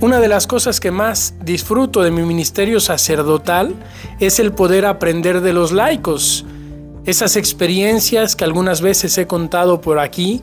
[0.00, 3.74] Una de las cosas que más disfruto de mi ministerio sacerdotal
[4.18, 6.46] es el poder aprender de los laicos.
[7.04, 10.42] Esas experiencias que algunas veces he contado por aquí,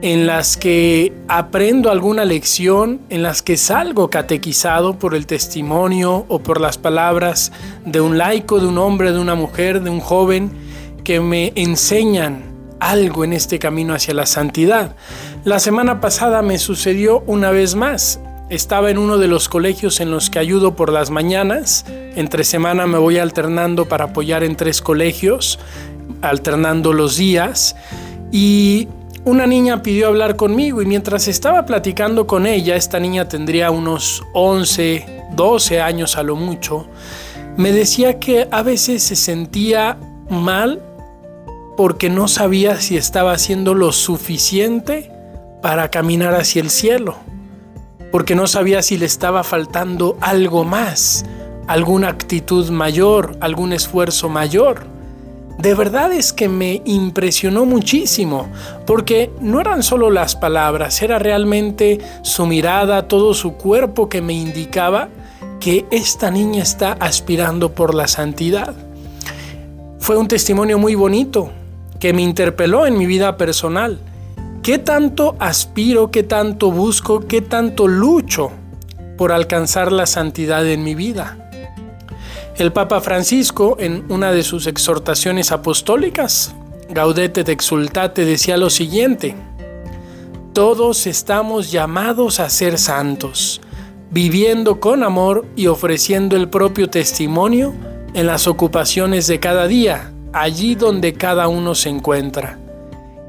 [0.00, 6.38] en las que aprendo alguna lección, en las que salgo catequizado por el testimonio o
[6.38, 7.52] por las palabras
[7.84, 10.50] de un laico, de un hombre, de una mujer, de un joven,
[11.04, 14.96] que me enseñan algo en este camino hacia la santidad.
[15.44, 18.18] La semana pasada me sucedió una vez más.
[18.54, 21.84] Estaba en uno de los colegios en los que ayudo por las mañanas.
[22.14, 25.58] Entre semana me voy alternando para apoyar en tres colegios,
[26.22, 27.74] alternando los días.
[28.30, 28.86] Y
[29.24, 34.22] una niña pidió hablar conmigo y mientras estaba platicando con ella, esta niña tendría unos
[34.34, 36.86] 11, 12 años a lo mucho,
[37.56, 39.98] me decía que a veces se sentía
[40.30, 40.80] mal
[41.76, 45.10] porque no sabía si estaba haciendo lo suficiente
[45.60, 47.33] para caminar hacia el cielo
[48.14, 51.24] porque no sabía si le estaba faltando algo más,
[51.66, 54.86] alguna actitud mayor, algún esfuerzo mayor.
[55.58, 58.46] De verdad es que me impresionó muchísimo,
[58.86, 64.34] porque no eran solo las palabras, era realmente su mirada, todo su cuerpo que me
[64.34, 65.08] indicaba
[65.58, 68.76] que esta niña está aspirando por la santidad.
[69.98, 71.50] Fue un testimonio muy bonito
[71.98, 73.98] que me interpeló en mi vida personal
[74.64, 78.50] ¿Qué tanto aspiro, qué tanto busco, qué tanto lucho
[79.18, 81.50] por alcanzar la santidad en mi vida?
[82.56, 86.54] El Papa Francisco, en una de sus exhortaciones apostólicas,
[86.88, 89.36] Gaudete et Exultate, decía lo siguiente,
[90.54, 93.60] todos estamos llamados a ser santos,
[94.10, 97.74] viviendo con amor y ofreciendo el propio testimonio
[98.14, 102.63] en las ocupaciones de cada día, allí donde cada uno se encuentra.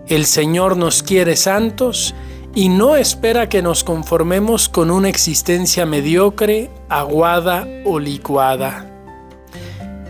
[0.07, 2.13] El Señor nos quiere santos
[2.53, 8.87] y no espera que nos conformemos con una existencia mediocre, aguada o licuada.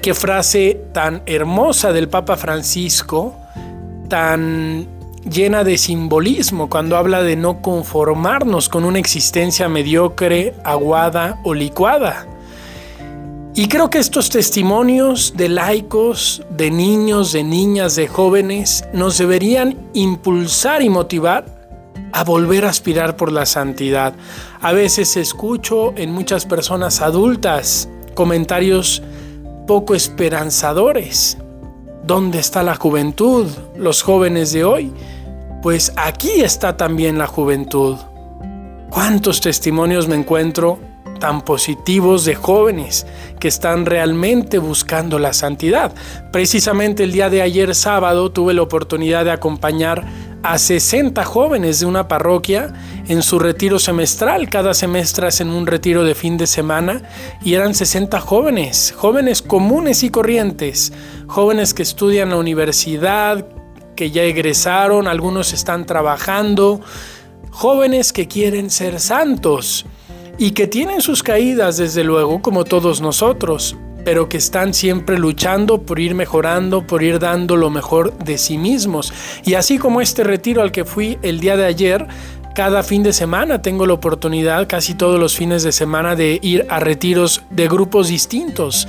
[0.01, 3.35] Qué frase tan hermosa del Papa Francisco,
[4.09, 4.85] tan
[5.29, 12.27] llena de simbolismo cuando habla de no conformarnos con una existencia mediocre, aguada o licuada.
[13.57, 19.77] Y creo que estos testimonios de laicos, de niños, de niñas, de jóvenes, nos deberían
[19.93, 21.45] impulsar y motivar
[22.11, 24.13] a volver a aspirar por la santidad.
[24.59, 29.01] A veces escucho en muchas personas adultas comentarios
[29.67, 31.37] poco esperanzadores.
[32.03, 33.47] ¿Dónde está la juventud?
[33.77, 34.91] Los jóvenes de hoy.
[35.61, 37.95] Pues aquí está también la juventud.
[38.89, 40.77] ¿Cuántos testimonios me encuentro
[41.19, 43.05] tan positivos de jóvenes
[43.39, 45.93] que están realmente buscando la santidad.
[46.31, 50.05] Precisamente el día de ayer sábado tuve la oportunidad de acompañar
[50.43, 52.71] a 60 jóvenes de una parroquia
[53.07, 54.47] en su retiro semestral.
[54.49, 57.01] Cada semestre hacen un retiro de fin de semana
[57.43, 60.93] y eran 60 jóvenes, jóvenes comunes y corrientes,
[61.27, 63.47] jóvenes que estudian la universidad,
[63.95, 66.81] que ya egresaron, algunos están trabajando,
[67.49, 69.85] jóvenes que quieren ser santos
[70.37, 75.81] y que tienen sus caídas desde luego como todos nosotros, pero que están siempre luchando
[75.81, 79.11] por ir mejorando, por ir dando lo mejor de sí mismos.
[79.45, 82.07] Y así como este retiro al que fui el día de ayer,
[82.53, 86.65] cada fin de semana tengo la oportunidad, casi todos los fines de semana, de ir
[86.69, 88.87] a retiros de grupos distintos.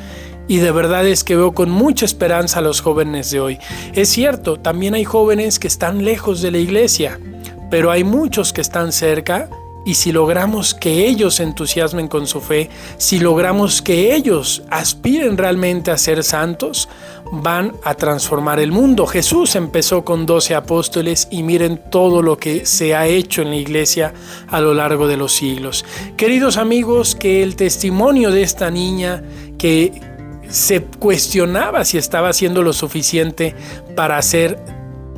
[0.49, 3.59] Y de verdad es que veo con mucha esperanza a los jóvenes de hoy.
[3.95, 7.19] Es cierto, también hay jóvenes que están lejos de la iglesia,
[7.71, 9.49] pero hay muchos que están cerca
[9.87, 15.39] y si logramos que ellos se entusiasmen con su fe, si logramos que ellos aspiren
[15.39, 16.89] realmente a ser santos,
[17.31, 19.07] van a transformar el mundo.
[19.07, 23.57] Jesús empezó con doce apóstoles y miren todo lo que se ha hecho en la
[23.57, 24.13] iglesia
[24.49, 25.85] a lo largo de los siglos.
[26.17, 29.23] Queridos amigos, que el testimonio de esta niña
[29.57, 29.93] que
[30.49, 33.55] se cuestionaba si estaba haciendo lo suficiente
[33.95, 34.59] para ser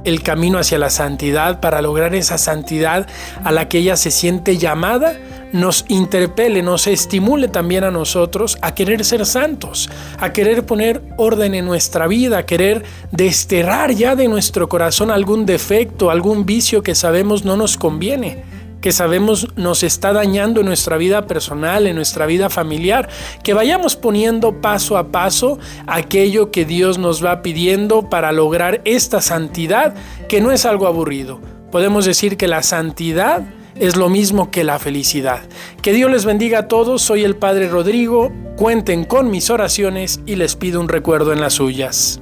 [0.09, 3.07] el camino hacia la santidad, para lograr esa santidad
[3.45, 5.17] a la que ella se siente llamada,
[5.53, 9.89] nos interpele, nos estimule también a nosotros a querer ser santos,
[10.19, 15.47] a querer poner orden en nuestra vida, a querer desterrar ya de nuestro corazón algún
[15.47, 20.97] defecto, algún vicio que sabemos no nos conviene que sabemos nos está dañando en nuestra
[20.97, 23.09] vida personal, en nuestra vida familiar,
[23.43, 29.21] que vayamos poniendo paso a paso aquello que Dios nos va pidiendo para lograr esta
[29.21, 29.95] santidad,
[30.29, 31.41] que no es algo aburrido.
[31.71, 33.43] Podemos decir que la santidad
[33.75, 35.41] es lo mismo que la felicidad.
[35.83, 40.37] Que Dios les bendiga a todos, soy el Padre Rodrigo, cuenten con mis oraciones y
[40.37, 42.21] les pido un recuerdo en las suyas.